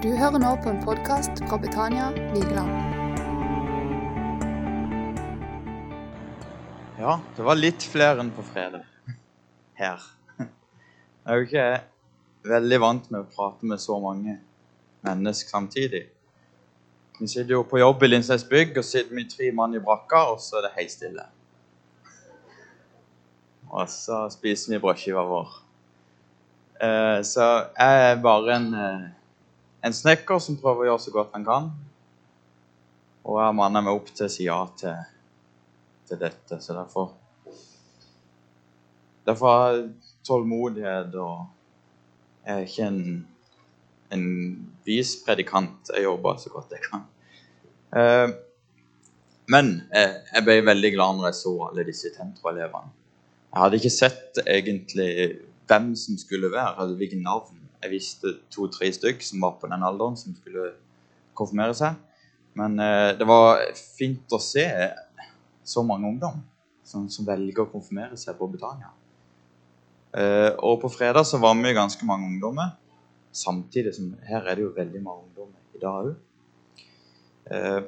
[0.00, 2.70] Du hører nå på en podkast fra Betania Vigeland.
[6.96, 8.86] Ja, det var litt flere enn på fredag
[9.76, 10.06] her.
[10.38, 10.48] Jeg
[11.26, 11.66] er jo ikke
[12.48, 14.38] veldig vant med å prate med så mange
[15.04, 16.06] mennesker samtidig.
[17.20, 20.30] Vi sitter jo på jobb i Lindsnes bygg, og sitter vi tre mann i brakka,
[20.32, 21.28] og så er det helt stille.
[23.68, 25.56] Og så spiser vi brødskiva vår.
[26.80, 29.10] Eh, så jeg er bare en, eh,
[29.82, 31.70] en snekker som prøver å gjøre så godt han kan.
[33.24, 35.00] Og jeg manner meg opp til å si ja til,
[36.08, 37.16] til dette, så derfor
[39.28, 39.82] Derfor jeg
[40.26, 41.44] tålmodighet og
[42.40, 43.02] jeg er ikke en,
[44.16, 44.24] en
[44.88, 45.90] vis predikant.
[45.92, 47.04] Jeg jobber så godt jeg kan.
[47.94, 48.32] Eh,
[49.52, 52.90] men jeg, jeg ble veldig glad når jeg så alle disse Tentro-elevene.
[53.50, 55.12] Jeg hadde ikke sett egentlig
[55.68, 57.59] hvem som skulle være, eller hvilke navn.
[57.80, 60.72] Jeg visste to-tre stykk som var på den alderen som skulle
[61.36, 61.96] konfirmere seg.
[62.58, 64.66] Men eh, det var fint å se
[65.64, 66.40] så mange ungdom
[66.84, 68.90] som, som velger å konfirmere seg på Britannia.
[70.10, 72.74] Eh, og på fredag så var vi ganske mange ungdommer.
[73.30, 76.14] Samtidig som her er det jo veldig mange ungdommer i dag òg.
[77.50, 77.80] Eh,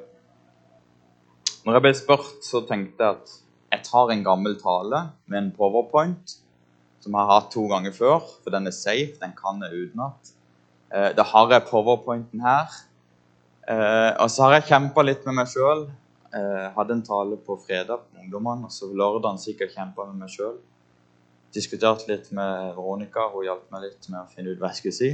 [1.63, 3.35] når jeg ble spurt, så tenkte jeg at
[3.73, 4.99] jeg tar en gammel tale
[5.31, 6.37] med en powerpoint
[7.03, 9.17] som jeg har hatt to ganger før, for den er safe.
[9.19, 10.31] Den kan jeg utenat.
[10.93, 12.71] Eh, da har jeg powerpointen her.
[13.67, 15.87] Eh, og så har jeg kjempa litt med meg sjøl.
[16.33, 20.31] Eh, hadde en tale på fredag med ungdommene, og så lørdag sikkert kjempa med meg
[20.31, 20.55] sjøl.
[21.53, 24.97] Diskutert litt med Veronica, hun hjalp meg litt med å finne ut hva jeg skulle
[24.97, 25.11] si.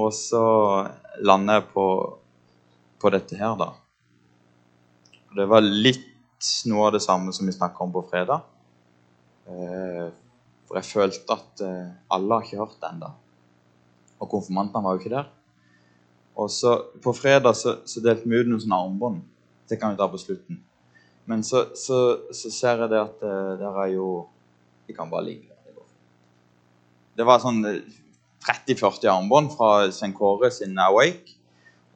[0.00, 0.44] Og så
[1.18, 1.86] lander jeg på,
[3.02, 3.72] på dette her, da.
[5.34, 6.06] Det var litt
[6.70, 8.46] noe av det samme som vi snakka om på fredag.
[9.50, 10.06] Eh,
[10.70, 13.08] for jeg følte at eh, alle har ikke hørt det ennå.
[14.22, 15.30] Og konfirmantene var jo ikke der.
[16.38, 19.24] Og så På fredag så, så delte vi ut noen sånne armbånd.
[19.66, 20.60] Det kan vi ta på slutten.
[21.26, 21.98] Men så, så,
[22.30, 24.28] så ser jeg det at uh, der er jo
[24.86, 25.82] Vi kan bare ligge der.
[27.18, 30.14] Det var sånn 30-40 eh, armbånd fra St.
[30.14, 31.34] Kåre sin Awake.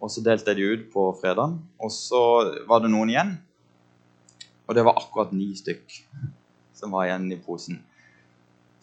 [0.03, 1.55] Og så delte jeg de ut på fredag.
[1.79, 2.21] Og så
[2.67, 3.37] var det noen igjen.
[4.67, 6.03] Og det var akkurat ni stykk
[6.75, 7.79] som var igjen i posen.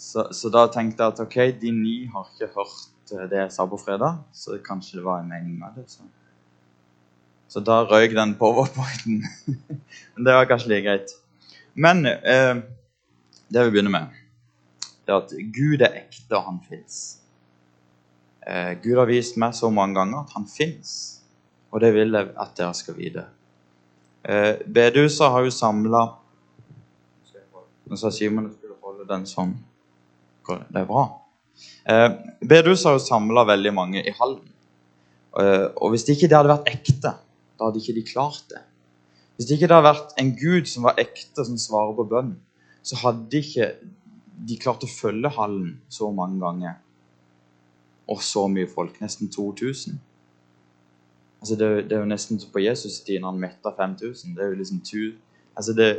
[0.02, 3.52] Så, så, da tenkte jeg at ok, de ni har ikke hørt eh, det jeg
[3.54, 5.86] sa på fredag, så kanskje det var en mening med det.
[5.94, 6.08] Så,
[7.52, 9.22] så da røyk den powerpointen.
[10.16, 11.14] Men det var kanskje like greit.
[11.78, 12.64] Men eh,
[13.54, 14.18] det vi begynner med,
[15.06, 17.00] det er at Gud er ekte, og han fins.
[18.48, 21.22] Eh, Gud har vist meg så mange ganger at han fins,
[21.70, 23.30] og det vil jeg at dere skal vite.
[24.26, 26.08] Eh, Bedehuset har jo samla
[27.92, 29.50] Nå sa Simon at skulle holde den sånn.
[30.68, 31.06] Det er bra.
[31.86, 32.10] Eh,
[32.42, 34.50] Bedehus har jo samla veldig mange i Halden.
[35.40, 37.16] Eh, og hvis ikke det hadde vært ekte,
[37.58, 38.62] da hadde ikke de klart det.
[39.38, 42.36] Hvis ikke det hadde vært en gud som var ekte, som svarer på bønn,
[42.84, 43.74] så hadde ikke
[44.48, 46.80] de klart å følge hallen så mange ganger.
[48.12, 48.98] Og så mye folk.
[49.02, 50.00] Nesten 2000.
[51.42, 54.36] Altså det, det, er jo nesten på Jesus-tiden han metta 5000.
[54.36, 55.14] Det er jo liksom tu,
[55.58, 55.92] altså det,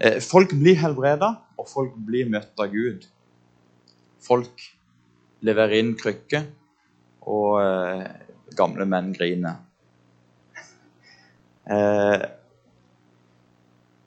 [0.00, 3.06] eh, Folk blir helbreda, og folk blir møtt av Gud
[4.22, 4.62] folk
[5.46, 6.46] leverer inn krykker,
[7.26, 8.06] og eh,
[8.56, 9.58] gamle menn griner.
[11.66, 12.26] Eh,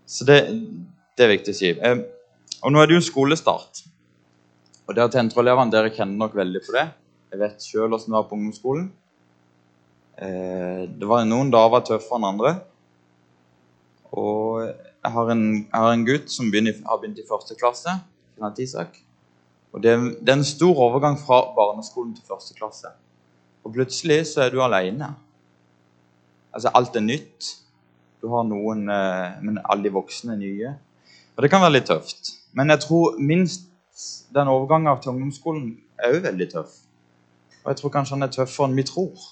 [0.09, 0.39] så det,
[1.17, 1.73] det, er viktig å si.
[1.75, 1.99] Eh,
[2.63, 3.83] og nå er det jo skolestart.
[4.87, 6.87] Og dere tentroelevene dere kjenner nok veldig på det.
[7.29, 8.87] Jeg vet sjøl åssen det var på ungdomsskolen.
[10.17, 12.55] Eh, det var Noen dager var tøffere enn andre.
[14.17, 17.99] Og jeg har en, jeg har en gutt som begynner, har begynt i første klasse.
[18.63, 18.95] Isak.
[19.73, 22.91] Og det, det, er en stor overgang fra barneskolen til første klasse.
[23.63, 25.11] Og plutselig så er du alene.
[26.53, 27.55] Altså, alt er nytt.
[28.21, 30.75] Du har noen eh, Men alle de voksne er nye.
[31.37, 32.33] Og det kan være litt tøft.
[32.57, 33.69] Men jeg tror minst
[34.33, 35.69] den overgangen til ungdomsskolen
[35.99, 36.73] er òg veldig tøff.
[37.63, 39.27] Og jeg tror kanskje han er tøffere enn vi tror.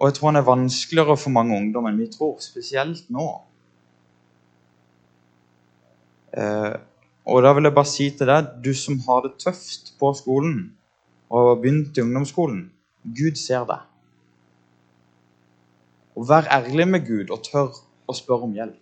[0.00, 3.28] Og jeg tror han er vanskeligere for mange ungdom enn vi tror, spesielt nå.
[6.34, 6.74] Eh,
[7.24, 10.58] og da vil jeg bare si til deg, du som har det tøft på skolen
[11.32, 12.66] og har begynt i ungdomsskolen
[13.04, 13.82] Gud ser deg.
[16.14, 17.74] Og vær ærlig med Gud og tør
[18.08, 18.80] å spørre om hjelp.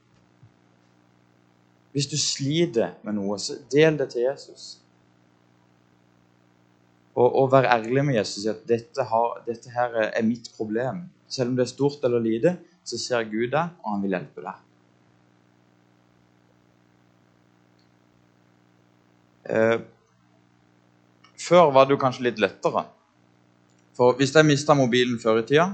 [1.92, 4.66] Hvis du sliter med noe, så del det til Jesus.
[7.12, 10.48] Og, og vær ærlig med Jesus og si at dette, har, dette her er mitt
[10.56, 11.04] problem.
[11.28, 14.44] Selv om det er stort eller lite, så ser Gud deg, og han vil hjelpe
[14.44, 14.62] deg.
[21.42, 22.84] Før var det jo kanskje litt lettere.
[23.96, 25.68] For hvis jeg mista mobilen før i tida,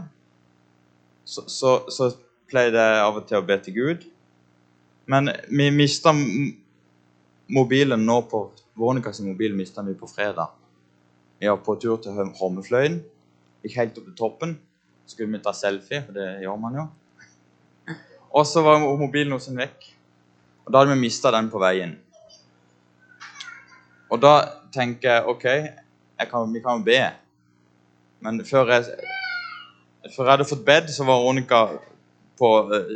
[1.29, 2.11] så, så, så
[2.49, 4.07] pleide jeg av og til å be til Gud.
[5.09, 6.13] Men vi mista
[7.49, 8.49] mobilen nå på
[8.79, 10.53] Vårnekas mobil mista vi på fredag.
[11.39, 13.01] Vi var på tur til Holmefløyen.
[13.65, 14.57] Gikk helt opp til toppen.
[15.05, 16.85] Så skulle vi ta selfie, for det gjør man jo.
[18.37, 19.89] Og så var mobilen hos en vekk.
[20.67, 21.97] Og da hadde vi mista den på veien.
[24.09, 24.35] Og da
[24.73, 27.01] tenker jeg OK, jeg kan, vi kan jo be.
[28.25, 28.87] Men før jeg,
[30.15, 31.63] før jeg hadde fått bedt, så var Veronica
[32.39, 32.93] på uh,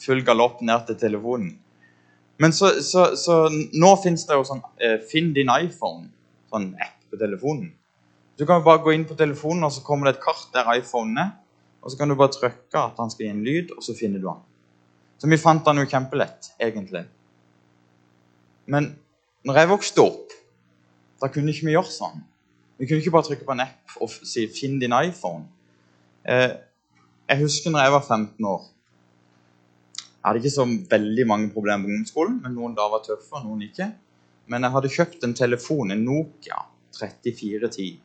[0.00, 1.52] full galopp ned til telefonen.
[2.40, 6.08] Men så, så, så nå fins det jo sånn uh, Finn din iPhone,
[6.52, 7.70] sånn app på telefonen.
[8.40, 10.68] Du kan jo bare gå inn på telefonen, og så kommer det et kart der
[10.78, 11.34] iPhonen er.
[11.80, 14.20] Og så kan du bare trykke at han skal gi en lyd, og så finner
[14.20, 14.40] du han.
[15.20, 17.04] Så vi fant han jo kjempelett, egentlig.
[18.72, 18.94] Men
[19.44, 20.34] når jeg vokste opp,
[21.20, 22.20] da kunne ikke vi gjøre sånn.
[22.80, 25.46] Vi kunne ikke bare trykke på en app og si 'finn din iPhone'.
[26.24, 26.52] Eh,
[27.28, 28.62] jeg husker når jeg var 15 år.
[29.96, 33.44] Jeg hadde ikke så veldig mange problemer på ungdomsskolen, men noen da var tøffe, og
[33.44, 33.92] noen ikke.
[34.46, 38.00] Men jeg hadde kjøpt en telefon, en Nokia 3410,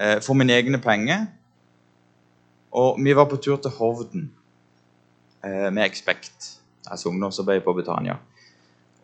[0.00, 1.26] eh, for mine egne penger.
[2.72, 4.30] Og vi var på tur til Hovden
[5.44, 8.16] eh, med Expect, altså også på Britannia.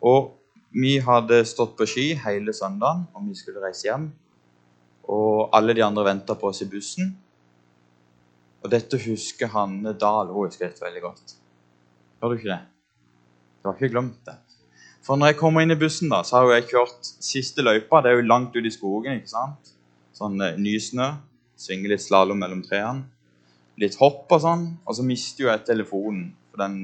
[0.02, 0.39] Og
[0.70, 4.10] vi hadde stått på ski hele søndagen, og vi skulle reise hjem.
[5.10, 7.10] Og alle de andre venta på oss i bussen.
[8.62, 10.30] Og dette husker Hanne Dahl.
[10.30, 11.34] Hun husker dette veldig godt.
[12.20, 12.60] Gjør du ikke det?
[13.60, 14.36] Du har ikke glemt det.
[15.02, 18.02] For når jeg kommer inn i bussen, da, så har jeg kjørt siste løypa.
[18.04, 19.18] Det er jo langt ut i skogen.
[19.18, 19.72] ikke sant?
[20.14, 21.08] Sånn eh, nysnø.
[21.60, 23.08] Svinger litt slalåm mellom trærne.
[23.80, 24.68] Litt hopp og sånn.
[24.84, 26.78] Og så mister jo jeg telefonen, for den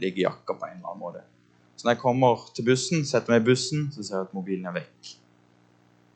[0.00, 1.26] ligger i jakka på en eller annen måte.
[1.76, 4.68] Så når jeg kommer til bussen, setter meg i bussen, så ser jeg at mobilen
[4.68, 5.14] er vekk.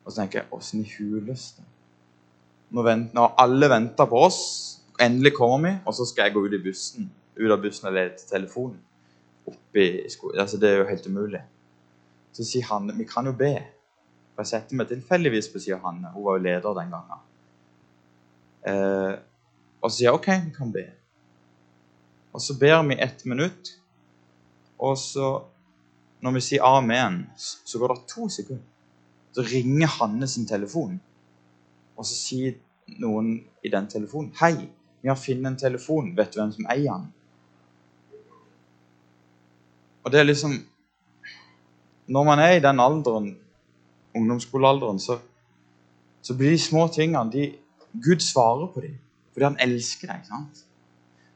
[0.05, 1.65] Og så tenker jeg åssen i huleste
[2.71, 4.41] når, når alle venter på oss,
[5.01, 7.99] endelig kommer vi, og så skal jeg gå ut i bussen, ut av bussen og
[8.19, 8.81] til telefonen
[9.47, 10.41] oppi skolen.
[10.43, 11.43] Altså, det er jo helt umulig.
[12.35, 13.55] Så sier Hanne vi kan jo be.
[14.35, 16.11] Og jeg setter meg tilfeldigvis på siden av Hanne.
[16.13, 17.23] Hun var jo leder den gangen.
[18.67, 19.15] Eh,
[19.81, 20.85] og så sier jeg OK, vi kan be.
[22.35, 23.77] Og så ber vi ett minutt.
[24.79, 25.43] Og så,
[26.21, 28.65] når vi sier amen, så går det to sekunder.
[29.33, 31.01] Så ringer Hanne sin telefon.
[31.97, 32.57] Og så sier
[33.03, 34.69] noen i den telefonen 'Hei,
[35.03, 36.17] vi har funnet en telefon.
[36.17, 37.13] Vet du hvem som eier den?'
[40.05, 40.53] Og det er liksom
[42.09, 43.39] Når man er i den alderen,
[44.15, 45.19] ungdomsskolealderen, så,
[46.23, 47.55] så blir de små tingene de,
[47.93, 48.99] Gud svarer på dem
[49.33, 50.23] fordi han elsker deg.
[50.25, 50.63] sant?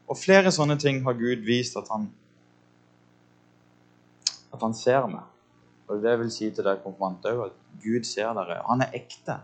[0.07, 2.07] Og flere sånne ting har Gud vist at han
[4.65, 5.27] han ser meg.
[5.91, 8.61] Og det vil si til deg konfirmanter òg, at Gud ser dere.
[8.69, 9.41] Han er ekte.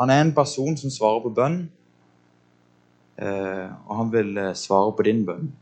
[0.00, 1.60] Han er en person som svarer på bønn,
[3.22, 5.52] eh, og han vil eh, svare på din bønn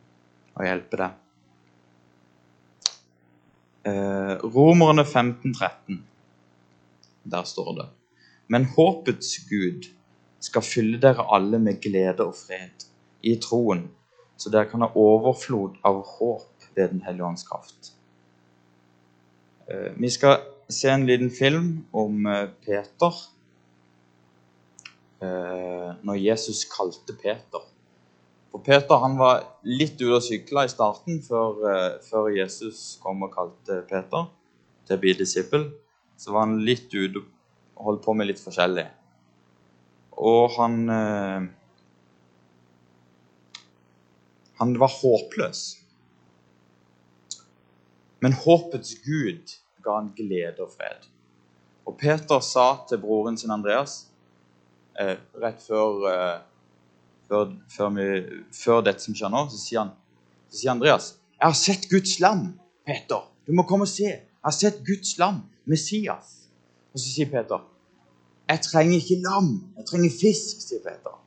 [0.57, 1.19] og hjelpe deg.
[3.93, 6.01] Eh, Romerne 15, 13.
[7.25, 7.89] Der står det
[8.47, 9.91] Men håpets Gud
[10.43, 12.87] skal fylle dere alle med glede og fred
[13.23, 13.87] i troen,
[14.37, 17.93] så dere kan ha overflod av håp ved Den hellige ånds kraft.
[19.69, 20.41] Vi skal
[20.73, 22.25] se en liten film om
[22.65, 23.19] Peter
[26.03, 27.63] når Jesus kalte Peter.
[28.51, 31.63] For Peter han var litt ute og sykla i starten før,
[32.03, 34.27] før, Jesus kom og kalte Peter
[34.89, 35.69] til å bli disippel.
[36.19, 38.89] Så var han litt ute og holdt på med litt forskjellig.
[40.19, 40.83] Og han
[44.63, 45.82] Han var håpløs.
[48.23, 51.09] Men håpets Gud ga han glede og fred.
[51.87, 54.05] Og Peter sa til broren sin Andreas
[55.01, 56.37] eh, rett før, eh,
[57.29, 58.07] før, før, vi,
[58.55, 59.91] før, dette som skjer nå, så sier, han,
[60.51, 61.09] så sier Andreas
[61.41, 62.53] Jeg har sett Guds lam,
[62.87, 63.27] Peter.
[63.47, 64.07] Du må komme og se.
[64.07, 66.37] Jeg har sett Guds lam, Messias.
[66.93, 67.67] Og så sier Peter
[68.53, 69.51] Jeg trenger ikke lam,
[69.81, 71.19] jeg trenger fisk, sier Peter.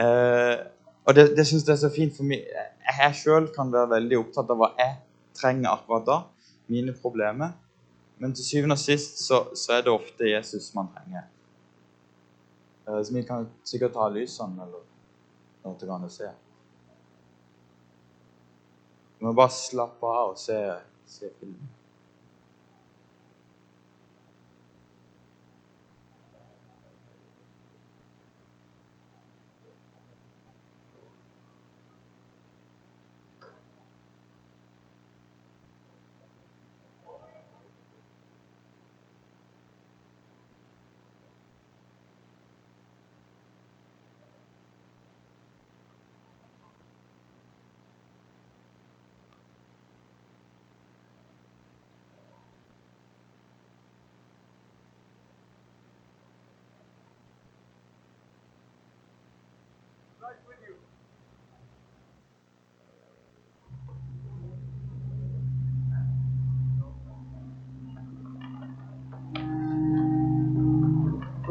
[0.00, 0.58] Eh,
[1.06, 2.44] og det, det syns jeg er så fint, for meg.
[2.90, 4.98] jeg sjøl kan være veldig opptatt av hva jeg
[5.36, 6.18] trenger akkurat da.
[6.70, 7.56] Mine problemer.
[8.20, 11.24] Men til syvende og sist så, så er det ofte Jesus man trenger.
[12.86, 14.84] Eh, så vi kan sikkert ta lysene eller
[15.64, 16.30] noe til å se.
[19.18, 20.58] Vi må bare slappe av og se,
[21.08, 21.79] se filmen.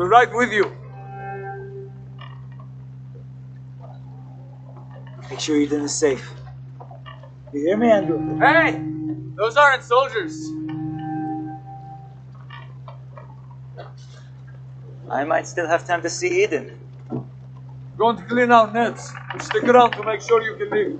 [0.09, 0.75] Right with you.
[5.29, 6.27] Make sure Eden is safe.
[7.53, 8.39] You hear me, Andrew?
[8.39, 8.81] Hey!
[9.35, 10.49] Those aren't soldiers.
[15.09, 16.77] I might still have time to see Eden.
[17.97, 19.13] Going to clean out nets.
[19.39, 20.99] Stick around to make sure you can leave.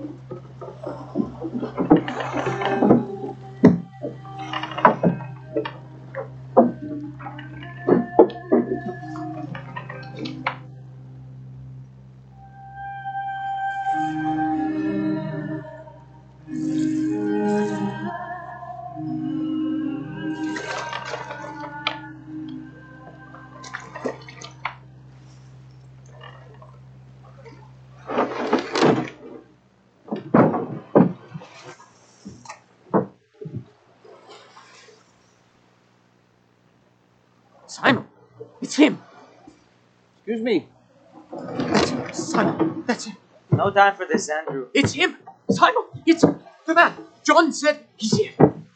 [43.70, 44.66] No time for this, Andrew.
[44.74, 45.16] It's him.
[45.48, 46.24] Simon, it's
[46.66, 46.92] the man.
[47.22, 48.32] John said he's here.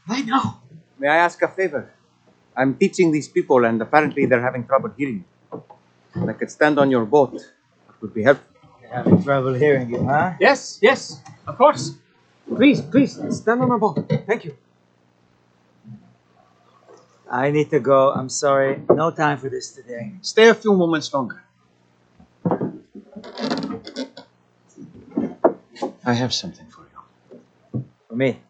[0.08, 0.62] Right now.
[1.00, 1.90] May I ask a favor?
[2.56, 5.24] I'm teaching these people, and apparently they're having trouble hearing.
[6.14, 8.46] If I could stand on your boat, it would be helpful.
[8.82, 10.34] You're having trouble hearing you, huh?
[10.38, 11.96] Yes, yes, of course.
[12.46, 13.98] Please, please, stand on our boat.
[14.28, 14.56] Thank you.
[17.28, 18.12] I need to go.
[18.12, 18.80] I'm sorry.
[18.88, 20.12] No time for this today.
[20.22, 21.43] Stay a few moments longer.
[26.06, 27.84] I have something for you.
[28.08, 28.40] For me.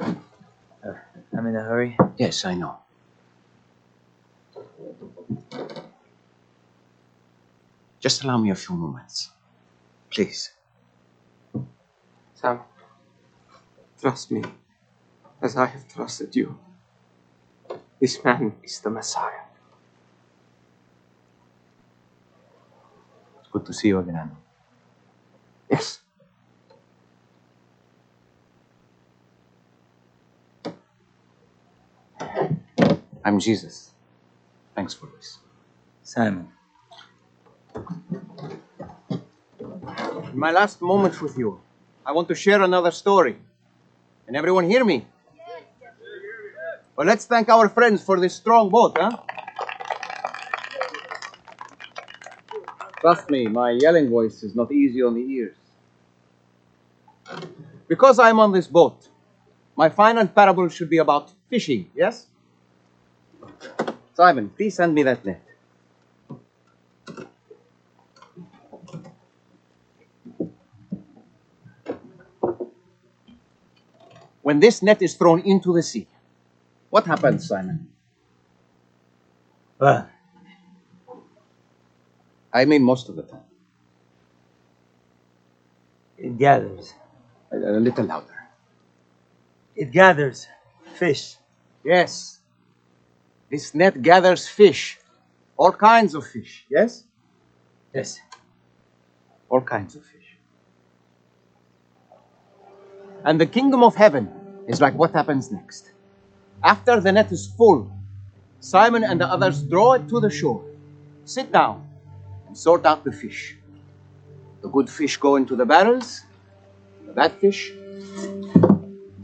[0.00, 0.92] Uh,
[1.36, 1.96] I'm in a hurry.
[2.16, 2.76] Yes, I know.
[8.00, 9.30] Just allow me a few moments.
[10.10, 10.52] Please.
[12.34, 12.60] Sam,
[14.00, 14.42] trust me
[15.42, 16.58] as I have trusted you.
[18.00, 19.44] This man is the Messiah.
[23.40, 24.36] It's good to see you again, Andrew.
[25.70, 26.00] Yes.
[33.24, 33.90] I'm Jesus.
[34.74, 35.38] Thanks for this.
[36.02, 36.48] Simon.
[40.32, 41.60] In my last moments with you,
[42.04, 43.36] I want to share another story.
[44.26, 45.06] Can everyone hear me?
[46.96, 49.16] Well, let's thank our friends for this strong boat, huh?
[53.00, 55.56] Trust me, my yelling voice is not easy on the ears.
[57.88, 59.08] Because I'm on this boat,
[59.76, 62.26] my final parable should be about fishing, yes?
[64.20, 65.40] Simon, please send me that net.
[74.42, 76.06] When this net is thrown into the sea,
[76.90, 77.88] what happens, Simon?
[79.78, 80.06] Well,
[82.52, 83.40] I mean, most of the time.
[86.18, 86.92] it gathers.
[87.50, 88.36] A, a little louder.
[89.74, 90.46] It gathers
[90.92, 91.36] fish.
[91.82, 92.39] Yes.
[93.50, 94.98] This net gathers fish.
[95.56, 97.04] All kinds of fish, yes?
[97.92, 98.20] Yes.
[99.48, 100.38] All kinds of fish.
[103.24, 104.30] And the kingdom of heaven
[104.68, 105.90] is like what happens next.
[106.62, 107.90] After the net is full,
[108.60, 110.64] Simon and the others draw it to the shore,
[111.24, 111.86] sit down,
[112.46, 113.56] and sort out the fish.
[114.62, 116.22] The good fish go into the barrels,
[117.06, 117.72] the bad fish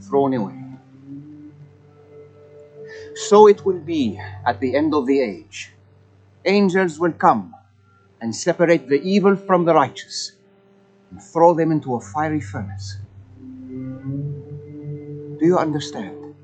[0.01, 0.66] thrown away.
[3.17, 5.73] So it will be at the end of the age.
[6.45, 7.55] Angels will come
[8.21, 10.33] and separate the evil from the righteous
[11.11, 12.99] and throw them into a fiery furnace.
[15.39, 16.35] Do you understand?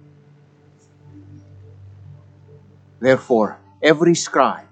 [3.01, 4.69] Therefore, every scribe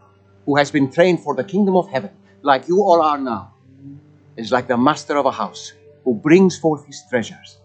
[0.47, 2.11] who has been trained for the kingdom of heaven,
[2.43, 3.55] like you all are now,
[4.37, 5.73] is like the master of a house
[6.05, 7.59] who brings forth his treasures,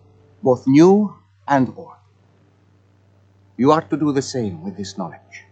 [0.44, 1.15] both new
[1.48, 1.96] and old.
[3.58, 5.46] You are to do the same with this knowledge.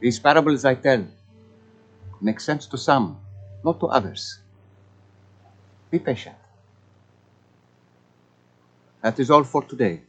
[0.00, 1.06] These parables I tell
[2.20, 3.18] make sense to some,
[3.64, 4.38] not to others.
[5.90, 6.36] Be patient.
[9.02, 10.02] That is all for today.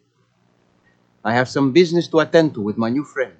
[1.23, 3.33] I have some business to attend to with my new friend.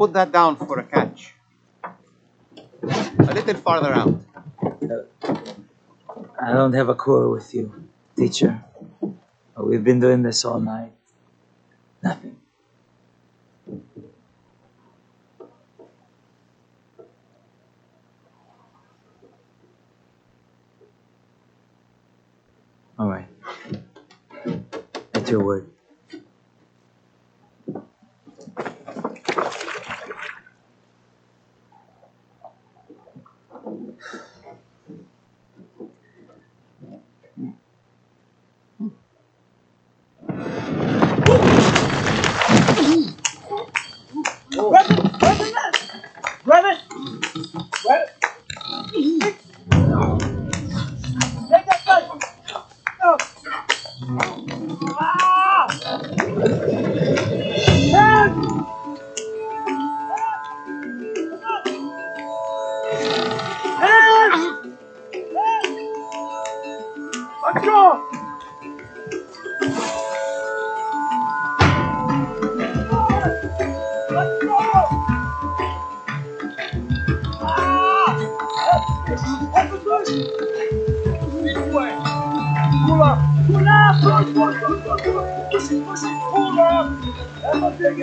[0.00, 1.34] Put that down for a catch.
[2.82, 4.18] A little farther out.
[6.40, 7.84] I don't have a quarrel with you,
[8.16, 8.64] teacher.
[9.58, 10.92] We've been doing this all night.
[12.02, 12.38] Nothing.
[22.98, 23.28] All right.
[25.12, 25.68] At your word.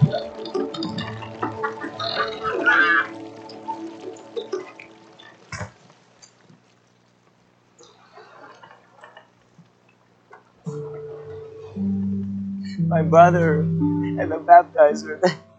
[12.80, 15.20] My brother and the baptizer.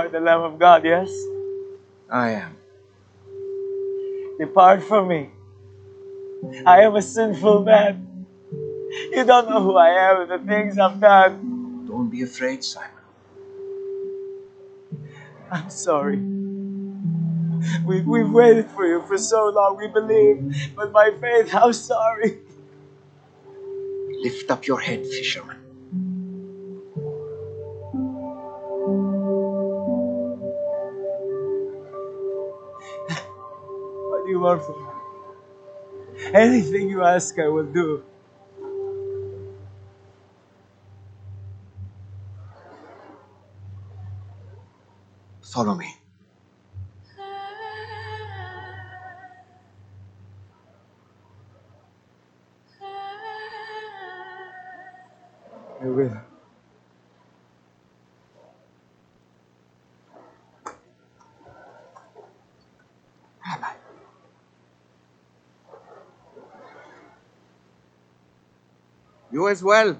[0.00, 1.12] Are the Lamb of God, yes?
[2.08, 2.56] I am.
[4.38, 5.28] Depart from me.
[6.64, 8.26] I am a sinful man.
[9.12, 11.84] You don't know who I am and the things I've done.
[11.86, 12.88] Don't be afraid, Simon.
[15.52, 16.16] I'm sorry.
[17.84, 19.76] We, we've waited for you for so long.
[19.76, 22.38] We believe, but by faith, how sorry.
[24.22, 25.59] Lift up your head, fisherman.
[34.40, 34.90] You from me?
[36.34, 38.04] Anything you ask, I will do.
[45.42, 45.96] Follow me.
[55.82, 56.16] I will.
[63.46, 63.74] Rabbi.
[69.40, 69.96] You as well.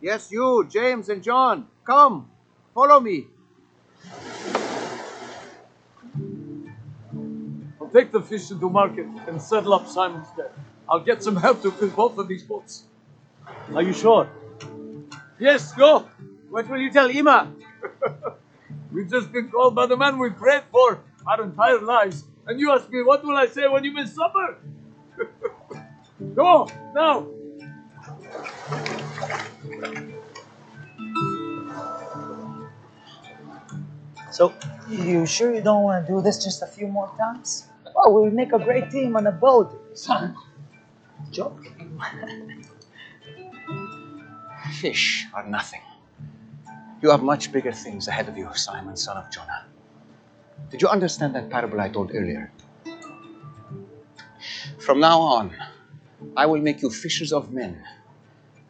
[0.00, 1.68] Yes, you, James and John.
[1.84, 2.28] Come,
[2.74, 3.28] follow me.
[7.80, 10.52] I'll take the fish into market and settle up Simon's debt.
[10.88, 12.82] I'll get some help to fill both of these boats.
[13.72, 14.28] Are you sure?
[15.38, 16.08] Yes, go.
[16.50, 17.52] What will you tell Ima?
[18.92, 22.24] We've just been called by the man we prayed for our entire lives.
[22.48, 24.58] And you ask me, what will I say when you miss supper?
[26.34, 27.35] go, now.
[34.30, 34.52] So,
[34.88, 37.66] you sure you don't want to do this just a few more times?
[37.94, 39.72] Well, we'll make a great team on a boat.
[41.30, 42.00] Joking.
[44.80, 45.80] Fish are nothing.
[47.02, 49.66] You have much bigger things ahead of you, Simon, son of Jonah.
[50.70, 52.52] Did you understand that parable I told earlier?
[54.78, 55.54] From now on,
[56.36, 57.82] I will make you fishers of men.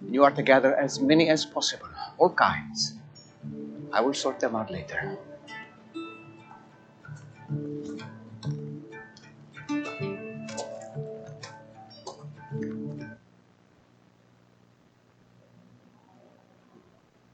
[0.01, 2.95] You are to gather as many as possible, all kinds.
[3.93, 5.19] I will sort them out later.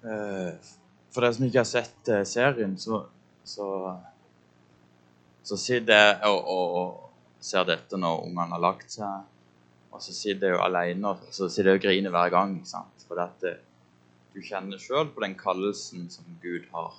[0.04, 0.54] Eh,
[1.12, 3.02] For dere som ikke har sett eh, serien, så,
[3.44, 3.66] så,
[5.44, 9.31] så sitter jeg og, og, og ser dette når ungene har lagt seg.
[9.92, 12.56] Og så sitter jeg jo alene og så sitter jeg og griner hver gang.
[12.68, 13.06] sant?
[13.08, 13.60] For at eh,
[14.32, 16.96] du kjenner sjøl på den kallelsen som Gud har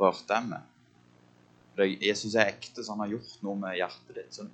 [0.00, 0.70] rørt deg med.
[1.76, 4.34] Det, Jesus er ekte, så han har gjort noe med hjertet ditt.
[4.34, 4.48] Så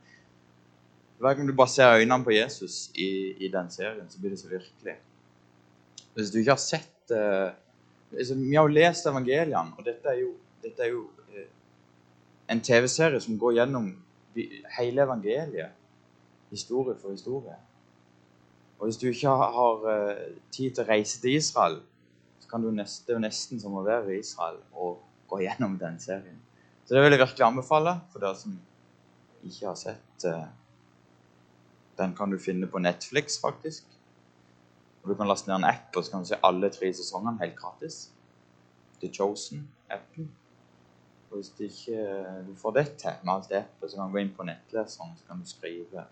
[1.18, 3.08] hver gang du bare ser øynene på Jesus i,
[3.42, 4.98] i den serien, så blir det så virkelig.
[6.14, 7.48] Hvis du ikke har sett eh,
[8.12, 11.48] altså, Vi har jo lest evangeliene, og dette er jo, dette er jo eh,
[12.52, 13.90] en TV-serie som går gjennom
[14.76, 15.77] hele evangeliet.
[16.50, 17.56] Historie for historie.
[18.78, 21.80] Og hvis du ikke har, eh, tid til å reise til Israel,
[22.40, 25.40] så kan du nest, det er jo nesten som å være i Israel og gå
[25.42, 26.38] gjennom den serien.
[26.86, 28.58] Så det vil jeg virkelig anbefale for dere som
[29.44, 30.46] ikke har sett eh,
[31.98, 33.82] Den kan du finne på Netflix, faktisk.
[35.02, 37.40] Og Du kan laste ned en app, og så kan du se alle tre sesongene
[37.40, 38.12] helt gratis.
[39.00, 40.28] The Chosen-appen.
[41.30, 44.12] Og Hvis du ikke du får det til med alt det appet, så kan du
[44.12, 46.04] gå inn på nettleseren så kan du skrive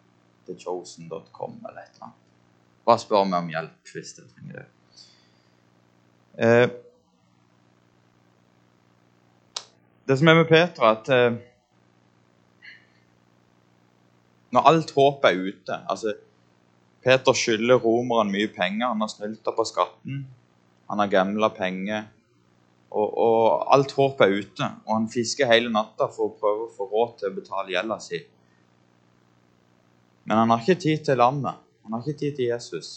[0.47, 2.23] thechosen.com eller et eller annet.
[2.87, 4.67] Bare spør meg om hjelp hvis du trenger det.
[6.47, 6.69] Eh,
[10.07, 11.39] det som er med Peter, er at eh,
[14.55, 16.15] når alt håp er ute altså
[17.07, 18.89] Peter skylder romerne mye penger.
[18.91, 20.25] Han har snylta på skatten.
[20.91, 22.09] Han har gamla penger.
[22.91, 24.71] Og, og alt håp er ute.
[24.87, 28.01] Og han fisker hele natta for å prøve å få råd til å betale gjelda
[28.03, 28.19] si.
[30.27, 31.63] Men han har ikke tid til lammet.
[31.87, 32.89] Han har ikke tid til Jesus.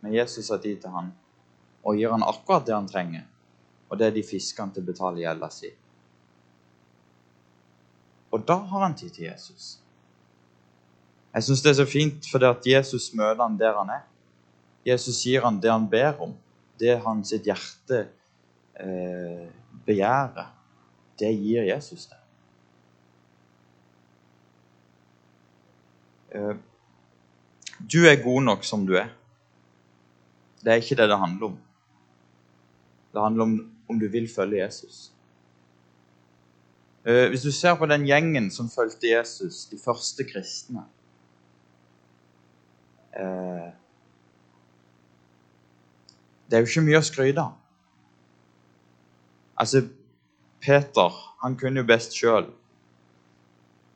[0.00, 1.10] Men Jesus har tid til han.
[1.82, 3.26] Og gir han akkurat det han trenger.
[3.90, 5.72] Og det er de fiskene til å betale gjelda si.
[8.30, 9.78] Og da har han tid til Jesus.
[11.34, 14.04] Jeg syns det er så fint fordi at Jesus møter han der han er.
[14.86, 16.36] Jesus gir han det han ber om.
[16.78, 18.04] Det han sitt hjerte
[18.78, 19.50] eh,
[19.86, 20.54] begjærer.
[21.18, 22.20] Det gir Jesus det.
[26.38, 26.56] Eh,
[27.78, 29.10] du er god nok som du er.
[30.62, 31.58] Det er ikke det det handler om.
[33.14, 35.12] Det handler om om du vil følge Jesus.
[37.04, 40.84] Eh, Hvis du ser på den gjengen som fulgte Jesus, de første kristne
[43.16, 43.70] eh,
[46.50, 47.56] Det er jo ikke mye å skryte av.
[49.60, 49.82] Altså,
[50.60, 52.46] Peter han kunne jo best sjøl.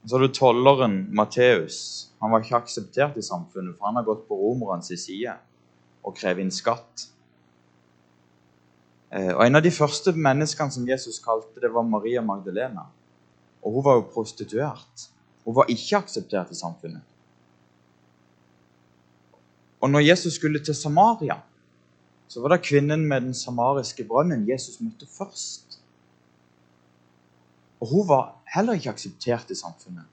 [0.05, 2.11] Så har du tolleren Matteus.
[2.19, 5.37] Han var ikke akseptert i samfunnet, for han har gått på romernes side
[6.03, 7.07] og krever inn skatt.
[9.13, 12.89] Eh, og En av de første menneskene som Jesus kalte, det var Maria Magdalena.
[13.63, 15.09] Og hun var jo prostituert.
[15.45, 17.03] Hun var ikke akseptert i samfunnet.
[19.83, 21.41] Og når Jesus skulle til Samaria,
[22.29, 25.72] så var det kvinnen med den samariske brønnen Jesus møtte først.
[27.83, 30.07] Og hun var heller ikke akseptert i samfunnet.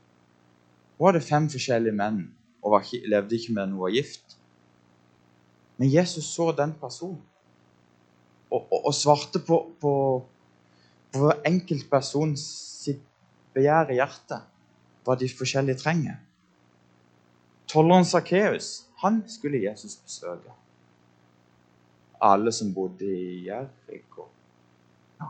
[0.98, 2.24] Hun hadde fem forskjellige menn
[2.66, 4.36] og ikke, levde ikke med noe gift.
[5.78, 7.22] Men Jesus så den personen
[8.50, 9.92] og, og, og svarte på, på,
[11.14, 13.04] på hver enkelt person sitt
[13.54, 14.48] begjær i hjertet,
[15.06, 16.18] hva de forskjellige trenger.
[17.70, 18.72] Tolleren Sakkeus,
[19.04, 20.56] han skulle Jesus besøke.
[22.26, 24.26] Alle som bodde i Jeriko
[25.22, 25.30] ja,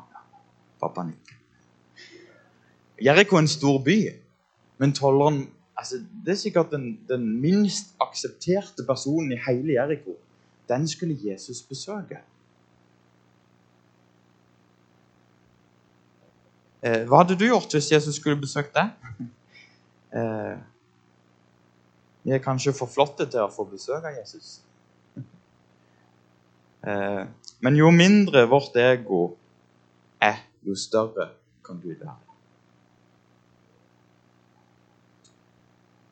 [0.80, 1.38] Pappa nikker.
[3.02, 3.98] Jeriko er en stor by,
[4.78, 10.18] men tolleren altså, Det er sikkert den, den minst aksepterte personen i hele Jeriko.
[10.70, 12.20] Den skulle Jesus besøke.
[16.82, 18.96] Eh, hva hadde du gjort hvis Jesus skulle besøkt deg?
[20.10, 20.56] Eh,
[22.24, 24.56] vi er kanskje for flotte til å få besøk av Jesus.
[26.80, 27.22] Eh,
[27.60, 29.36] men jo mindre vårt ego
[30.24, 31.28] er, jo større
[31.62, 32.29] kan Gud være.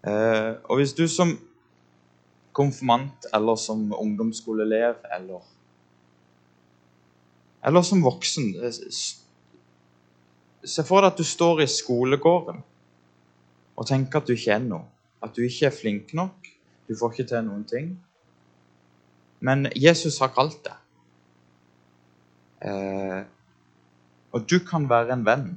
[0.08, 1.36] Og hvis du som
[2.58, 5.46] konfirmant eller som ungdomsskoleelev eller,
[7.66, 8.82] eller som voksen eh,
[10.68, 12.58] Se for deg at du står i skolegården
[13.78, 14.88] og tenker at du ikke er noe.
[15.24, 16.50] At du ikke er flink nok.
[16.90, 17.92] Du får ikke til noen ting.
[19.40, 20.82] Men Jesus har kalt deg.
[22.68, 23.22] Eh,
[24.34, 25.48] og du kan være en venn.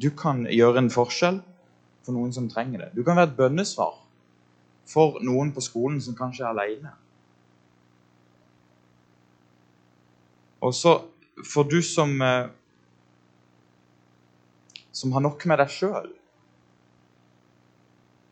[0.00, 1.42] Du kan gjøre en forskjell
[2.08, 2.92] for noen som trenger det.
[2.96, 3.98] Du kan være et bønnesvar
[4.88, 6.94] for noen på skolen som kanskje er alene.
[10.64, 10.96] Og så
[11.44, 12.48] for du som eh,
[14.98, 16.08] som har nok med deg sjøl,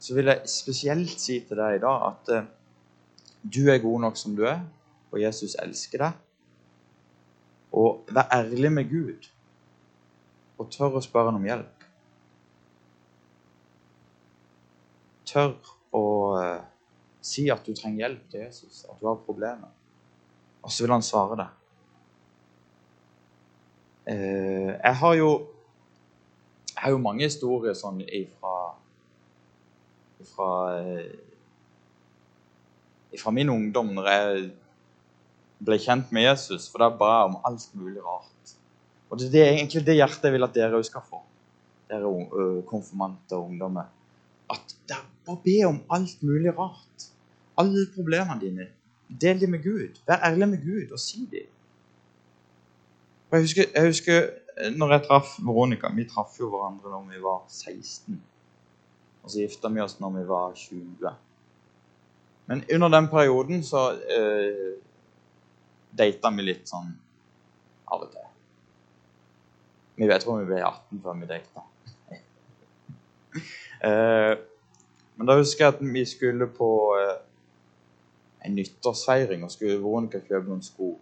[0.03, 2.49] så vil jeg spesielt si til deg i dag at eh,
[3.43, 4.65] du er god nok som du er,
[5.13, 6.19] og Jesus elsker deg.
[7.77, 9.29] Og vær ærlig med Gud,
[10.59, 11.76] og tør å spørre ham om hjelp.
[15.27, 15.57] Tør
[15.97, 16.05] å
[16.41, 16.63] eh,
[17.25, 19.73] si at du trenger hjelp til Jesus, at du har problemer.
[20.63, 21.63] Og så vil han svare deg.
[24.15, 25.31] Eh, jeg har jo
[26.77, 28.57] jeg har jo mange historier sånn ifra
[30.21, 31.17] ifra, eh,
[33.17, 34.47] ifra min ungdom, når jeg
[35.67, 38.55] ble kjent med Jesus, for da ba jeg om alt mulig rart.
[39.11, 41.23] Og det er egentlig det hjertet jeg vil at dere òg skal få,
[41.89, 43.93] dere konfirmante og ungdommer.
[44.89, 47.11] Bare be om alt mulig rart.
[47.59, 48.69] Alle problemene dine.
[49.09, 50.01] Del dem med Gud.
[50.07, 51.53] Vær ærlig med Gud og si dem.
[53.33, 54.19] Jeg husker, jeg husker
[54.57, 58.21] eh, når jeg traff Veronica Vi traff jo hverandre når vi var 16.
[59.23, 61.11] Og så gifta vi oss når vi var 20.
[62.47, 64.77] Men under den perioden så eh,
[65.99, 66.93] data vi litt sånn
[67.91, 68.29] av og til.
[69.97, 71.65] Vi vet hvor vi ble 18 før vi data.
[73.89, 74.35] eh,
[75.17, 77.17] men da husker jeg at vi skulle på eh,
[78.47, 80.93] en nyttårsfeiring og skulle Veronica kjøpe noen sko.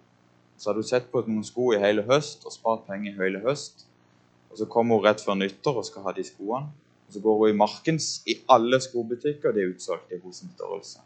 [0.57, 3.43] Så hadde hun sett på noen sko i hele høst og spart penger i hele
[3.45, 3.89] høst.
[4.53, 6.71] Og så kommer hun rett før nyttår og skal ha de skoene.
[7.05, 10.53] Og så går hun i markens i alle skobutikker, og de er utsolgt i sin
[10.55, 11.03] størrelse.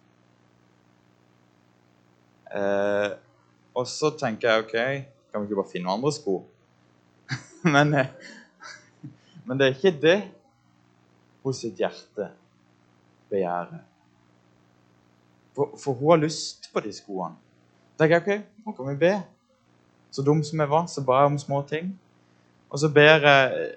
[2.55, 3.11] Eh,
[3.75, 4.77] og så tenker jeg OK,
[5.33, 6.37] kan vi ikke bare finne andre sko?
[7.75, 8.13] men, eh,
[9.49, 10.19] men det er ikke det
[11.45, 12.29] hos sitt hjerte
[13.31, 13.81] begjæret.
[15.57, 17.35] For, for hun har lyst på de skoene.
[17.99, 19.15] Da tenker jeg OK, nå kan vi be.
[20.11, 21.91] Så dum som jeg var, så ba jeg om små ting.
[22.71, 23.75] Og så ber jeg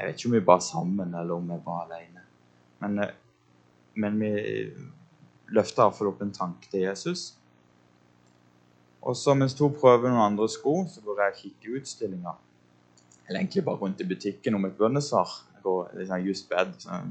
[0.00, 2.22] Jeg vet ikke om vi ba sammen, eller om jeg ba alene.
[2.80, 3.00] Men,
[3.94, 4.30] men vi
[5.52, 7.34] løfta iallfall opp en tanke til Jesus.
[9.02, 12.32] Og så mens hun prøver noen andre sko, så går jeg og kikker i utstillinga.
[13.28, 15.34] Eller egentlig bare rundt i butikken om et bønnesvar.
[15.54, 16.72] Jeg går liksom just bed.
[16.78, 17.02] Så.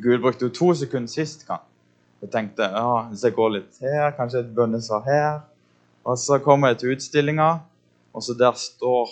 [0.00, 1.64] Gud brukte jo to sekunder sist gang.
[2.22, 5.40] Jeg tenkte ja, hvis jeg går litt her, kanskje et bønnesvar her.
[6.06, 7.48] Og så kommer jeg til utstillinga,
[8.12, 9.10] og så der står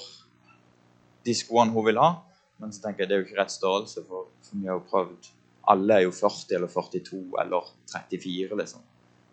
[1.26, 2.14] de skoene hun vil ha.
[2.60, 4.86] Men så tenker jeg det er jo ikke rett størrelse, for, for vi har jo
[4.90, 5.30] prøvd
[5.70, 8.80] Alle er jo 40 eller 42 eller 34, liksom.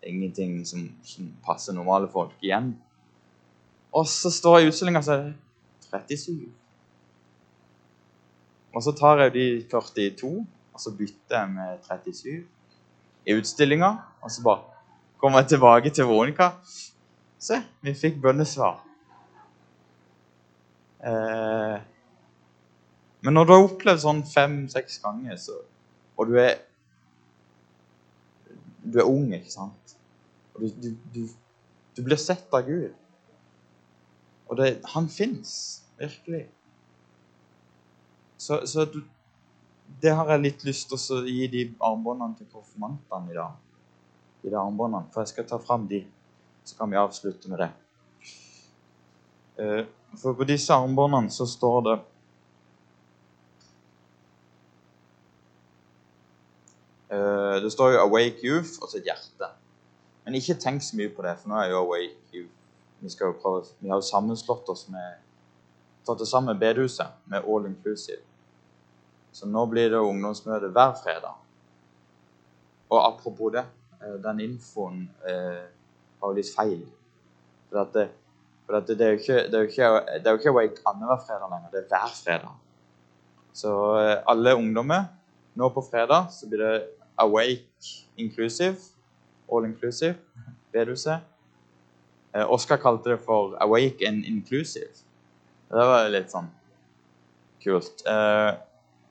[0.06, 2.74] Ingenting som, som passer normale folk igjen.
[3.92, 6.50] Og så står jeg i utstillinga, så er det 37.
[8.76, 10.46] Og så tar jeg de 42,
[10.78, 12.46] og så bytter jeg med 37
[13.26, 13.88] i utstillinga.
[14.22, 14.60] Og så bare
[15.18, 16.50] kommer jeg tilbake til Veronica.
[17.38, 18.76] Se, vi fikk bønnesvar.
[21.02, 21.80] Eh,
[23.20, 25.58] men når du har opplevd sånn fem-seks ganger, så,
[26.16, 26.54] og du er
[28.88, 29.98] Du er ung, ikke sant?
[30.54, 31.26] Og du, du, du,
[31.96, 32.94] du blir sett av Gud.
[34.48, 36.46] Og det, han fins virkelig.
[38.38, 39.02] Så, så du,
[40.02, 43.56] det har jeg litt lyst til å gi de armbåndene til konfirmantene i dag.
[44.42, 46.04] De armbåndene, For jeg skal ta fram de,
[46.64, 47.70] så kan vi avslutte med det.
[49.58, 49.84] Eh,
[50.16, 51.98] for på disse armbåndene så står det
[57.10, 59.48] Eh, Det står jo 'Awake Youth' og sitt hjerte.
[60.24, 62.58] Men ikke tenk så mye på det, for nå er jo 'Awake Youth'
[63.00, 63.08] Vi,
[63.42, 65.22] prøve, vi har jo sammenslått oss med
[66.06, 68.27] tatt det sammen med bedehuset, med All Inclusive.
[69.32, 71.34] Så nå blir det ungdomsmøte hver fredag.
[72.88, 73.64] Og apropos det,
[74.02, 75.66] eh, den infoen eh,
[76.20, 76.80] var jo litt feil.
[77.68, 78.08] For at det,
[78.66, 80.82] for at det, er jo ikke, det er jo ikke, det er jo ikke Wake
[80.86, 82.56] annenhver fredag lenger, det er hver fredag.
[83.52, 85.14] Så eh, alle ungdommer
[85.58, 86.84] Nå på fredag så blir det
[87.18, 88.76] Awake Inclusive.
[89.50, 90.14] All Inclusive.
[90.70, 91.24] Bedehuset.
[92.34, 95.02] Eh, Oskar kalte det for Awake and Inclusive.
[95.68, 96.46] Det var litt sånn
[97.64, 98.04] kult.
[98.06, 98.52] Eh,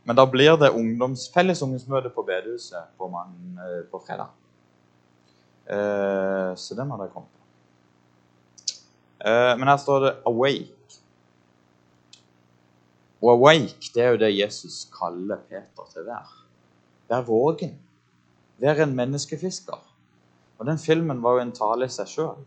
[0.07, 4.29] men da blir det ungdoms, felles ungdomsmøte på bedehuset på, man, eh, på fredag.
[5.67, 7.43] Eh, så det må dere komme på.
[9.27, 11.01] Eh, men her står det 'awake'.
[13.21, 16.31] Og 'awake' det er jo det Jesus kaller Peter til hver.
[17.09, 17.75] Vær vågen.
[18.59, 19.83] Vær en menneskefisker.
[20.57, 22.39] Og den filmen var jo en tale i seg sjøl.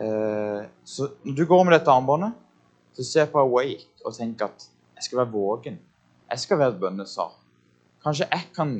[0.00, 2.32] Eh, så når du går med dette armbåndet,
[2.96, 4.68] så se på Awake og tenk at
[5.00, 5.78] jeg skal være våken.
[6.30, 7.30] Jeg skal være et bønnesvar.
[8.04, 8.74] Kanskje jeg kan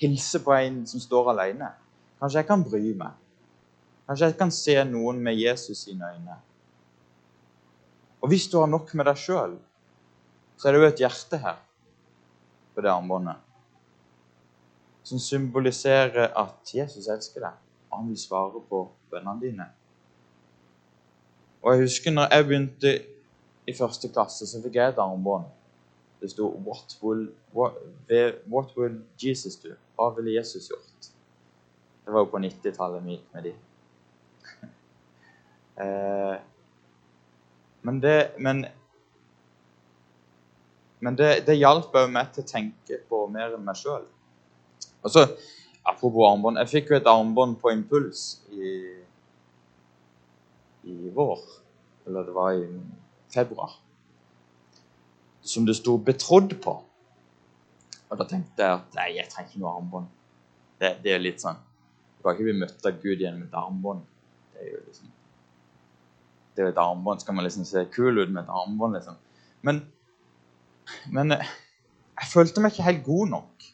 [0.00, 1.68] hilse på en som står alene.
[2.20, 3.18] Kanskje jeg kan bry meg.
[4.08, 6.38] Kanskje jeg kan se noen med Jesus sine øyne.
[8.20, 9.58] Og hvis du har nok med deg sjøl,
[10.56, 11.60] så er det jo et hjerte her
[12.74, 13.46] på det armbåndet
[15.04, 17.54] som symboliserer at Jesus elsker deg,
[17.90, 19.66] og han vil svare på bønnene dine.
[21.62, 22.92] Og jeg husker når jeg begynte
[23.70, 25.48] i første klasse, så fikk jeg et armbånd.
[26.20, 27.78] Det sto what will, what,
[28.50, 29.72] what will Jesus do?
[29.96, 31.08] Hva ville Jesus gjort?
[32.04, 33.54] Det var jo på 90-tallet vi gikk med de.
[35.84, 36.36] eh,
[37.88, 38.66] men det Men,
[41.00, 44.04] men det, det hjalp òg meg til å tenke på mer enn meg sjøl.
[45.06, 45.24] så,
[45.84, 46.60] apropos armbånd.
[46.60, 48.74] Jeg fikk jo et armbånd på impuls i,
[50.84, 51.40] i vår.
[52.06, 52.66] Eller det var i
[53.34, 53.76] februar.
[55.42, 56.82] Som det sto 'betrodd' på.
[58.10, 60.08] Og da tenkte jeg at nei, jeg trenger ikke noe armbånd.
[60.80, 61.58] Det, det er litt sånn
[62.16, 64.02] Du kan ikke bli møtt av Gud gjennom et armbånd.
[64.52, 65.12] Det er jo liksom
[66.54, 67.22] Det er jo et armbånd.
[67.22, 69.16] Skal man liksom se kul ut med et armbånd, liksom?
[69.62, 69.82] Men,
[71.12, 71.52] men eh,
[72.20, 73.68] jeg følte meg ikke helt god nok.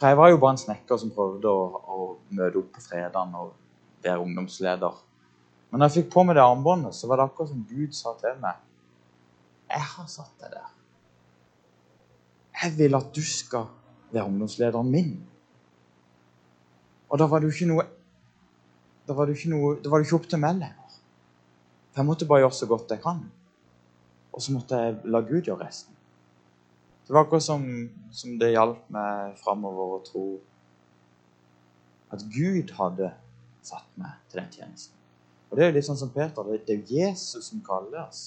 [0.00, 1.98] For jeg var jo bare en snekker som prøvde å, å
[2.34, 3.52] møte opp på fredagen og
[4.02, 4.98] være ungdomsleder.
[5.72, 8.12] Men når jeg fikk på meg det armbåndet, så var det akkurat som Gud sa
[8.20, 8.60] til meg
[9.72, 10.68] Jeg har satt deg der.
[12.60, 13.70] Jeg vil at du skal
[14.12, 15.14] være ungdomslederen min.
[17.08, 17.88] Og da var det jo ikke noe
[19.08, 19.56] Da var det ikke,
[19.88, 21.00] var det ikke opp til meg lenger.
[21.90, 23.24] For jeg måtte bare gjøre så godt jeg kan.
[24.32, 25.96] Og så måtte jeg la Gud gjøre resten.
[27.02, 27.64] Det var akkurat som,
[28.14, 30.26] som det hjalp meg framover å tro
[32.12, 33.10] at Gud hadde
[33.64, 35.01] satt meg til den tjenesten.
[35.52, 36.46] Og det er jo litt sånn som Peter.
[36.48, 38.22] Det, er jo Jesus som kaller oss.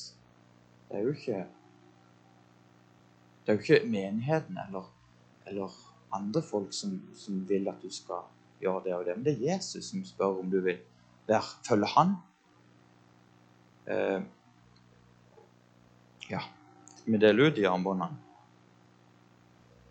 [0.85, 1.39] Det er jo ikke
[3.41, 4.85] Det er jo ikke menigheten eller,
[5.49, 5.73] eller
[6.13, 8.27] andre folk som, som, vil at du skal
[8.61, 9.15] gjøre det og det.
[9.17, 10.79] Men det er Jesus som spør om du vil
[11.27, 12.15] være, følge Han.
[13.85, 14.21] Eh,
[16.29, 16.41] ja.
[17.05, 18.21] Vi deler ut de armbåndene.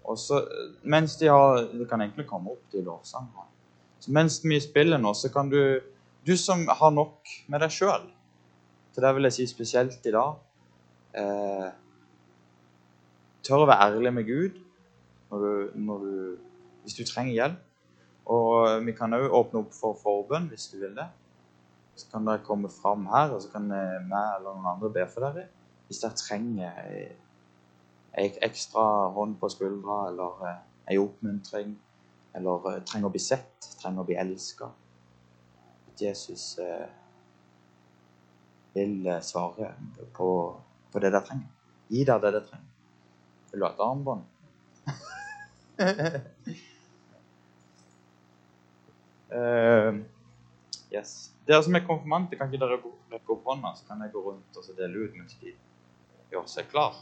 [0.04, 0.40] Og så,
[0.82, 3.46] mens de har Det kan egentlig komme opp, de lovsangene.
[3.98, 5.80] Så mens vi spiller nå, så kan du
[6.26, 8.06] Du som har nok med deg sjøl
[8.94, 10.38] Til det vil jeg si spesielt i dag
[11.20, 11.66] eh,
[13.44, 14.60] Tør å være ærlig med Gud
[15.28, 16.14] når du, når du,
[16.84, 17.62] hvis du trenger hjelp.
[18.30, 21.08] Og vi kan òg åpne opp for forbønn hvis du vil det.
[21.98, 25.26] Så kan dere komme fram her, og så kan jeg eller noen andre be for
[25.26, 25.48] dere
[25.88, 26.78] hvis dere trenger
[28.14, 28.84] ei ekstra
[29.16, 30.62] hånd på skuldra eller eh,
[30.94, 31.74] ei oppmuntring.
[32.38, 34.70] Eller eh, trenger å bli sett, trenger å bli elska.
[36.00, 36.86] Jesus eh,
[38.74, 39.72] vil eh, svare
[40.12, 40.28] på,
[40.92, 41.50] på det dere trenger.
[41.88, 42.70] Gi dere det dere trenger.
[43.52, 44.24] Vil du ha et armbånd?
[49.34, 49.94] uh,
[50.94, 51.14] yes.
[51.46, 52.80] Dere som er konfirmanter, kan ikke dere
[53.12, 55.54] rekke opp hånda, så kan jeg gå rundt og dele ut mens de
[56.32, 56.96] gjør seg klar.